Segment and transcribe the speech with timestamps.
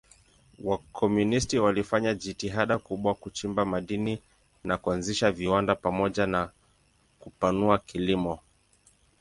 [0.63, 4.21] Wakomunisti walifanya jitihada kubwa kuchimba madini
[4.63, 6.49] na kuanzisha viwanda pamoja na
[7.19, 8.39] kupanua kilimo.